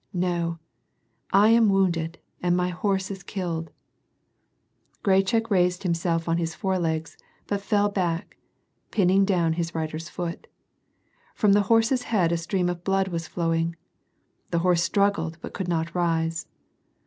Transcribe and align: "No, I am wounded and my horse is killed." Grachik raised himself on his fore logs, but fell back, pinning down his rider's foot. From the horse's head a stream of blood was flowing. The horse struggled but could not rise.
"No, 0.31 0.57
I 1.31 1.49
am 1.49 1.69
wounded 1.69 2.17
and 2.41 2.57
my 2.57 2.69
horse 2.69 3.11
is 3.11 3.21
killed." 3.21 3.69
Grachik 5.03 5.51
raised 5.51 5.83
himself 5.83 6.27
on 6.27 6.39
his 6.39 6.55
fore 6.55 6.79
logs, 6.79 7.17
but 7.45 7.61
fell 7.61 7.87
back, 7.87 8.35
pinning 8.89 9.25
down 9.25 9.53
his 9.53 9.75
rider's 9.75 10.09
foot. 10.09 10.47
From 11.35 11.53
the 11.53 11.61
horse's 11.69 12.05
head 12.09 12.31
a 12.31 12.37
stream 12.37 12.67
of 12.67 12.83
blood 12.83 13.09
was 13.09 13.27
flowing. 13.27 13.75
The 14.49 14.57
horse 14.65 14.81
struggled 14.81 15.37
but 15.39 15.53
could 15.53 15.67
not 15.67 15.93
rise. 15.93 16.47